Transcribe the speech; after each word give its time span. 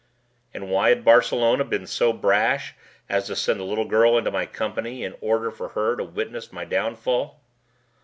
And 0.51 0.71
why 0.71 0.89
had 0.89 1.05
Barcelona 1.05 1.63
been 1.63 1.85
so 1.85 2.11
brash 2.11 2.73
as 3.07 3.27
to 3.27 3.35
send 3.35 3.59
the 3.59 3.63
little 3.63 3.85
girl 3.85 4.17
into 4.17 4.31
my 4.31 4.47
company 4.47 5.03
in 5.03 5.15
order 5.21 5.51
for 5.51 5.67
her 5.77 5.95
to 5.95 6.03
witness 6.03 6.51
my 6.51 6.65
downfall? 6.65 7.39